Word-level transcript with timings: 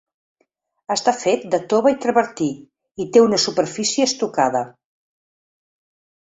Està 0.93 1.11
fet 1.17 1.43
de 1.55 1.59
tova 1.73 1.91
i 1.95 1.97
travertí, 2.05 2.47
i 3.05 3.07
té 3.17 3.23
una 3.27 3.39
superfície 3.45 4.09
estucada. 4.13 4.65